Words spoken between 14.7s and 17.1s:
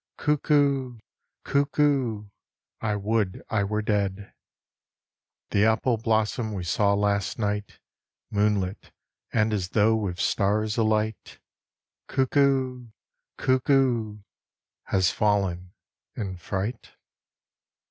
Has fallen in fright